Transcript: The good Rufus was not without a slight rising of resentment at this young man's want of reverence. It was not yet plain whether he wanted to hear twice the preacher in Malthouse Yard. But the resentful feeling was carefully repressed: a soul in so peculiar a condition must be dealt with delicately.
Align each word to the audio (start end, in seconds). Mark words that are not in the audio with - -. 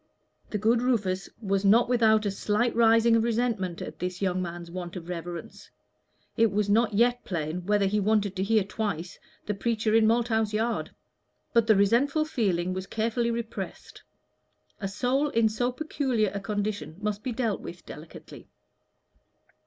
The 0.49 0.57
good 0.57 0.81
Rufus 0.81 1.29
was 1.39 1.63
not 1.63 1.87
without 1.87 2.25
a 2.25 2.31
slight 2.31 2.75
rising 2.75 3.15
of 3.15 3.21
resentment 3.23 3.83
at 3.83 3.99
this 3.99 4.19
young 4.19 4.41
man's 4.41 4.71
want 4.71 4.95
of 4.95 5.09
reverence. 5.09 5.69
It 6.35 6.51
was 6.51 6.71
not 6.71 6.95
yet 6.95 7.23
plain 7.23 7.67
whether 7.67 7.85
he 7.85 7.99
wanted 7.99 8.35
to 8.35 8.43
hear 8.43 8.63
twice 8.63 9.19
the 9.45 9.53
preacher 9.53 9.93
in 9.93 10.07
Malthouse 10.07 10.53
Yard. 10.53 10.89
But 11.53 11.67
the 11.67 11.75
resentful 11.75 12.25
feeling 12.25 12.73
was 12.73 12.87
carefully 12.87 13.29
repressed: 13.29 14.01
a 14.79 14.87
soul 14.87 15.29
in 15.29 15.47
so 15.49 15.71
peculiar 15.71 16.31
a 16.33 16.39
condition 16.39 16.95
must 16.99 17.21
be 17.21 17.31
dealt 17.31 17.61
with 17.61 17.85
delicately. 17.85 18.49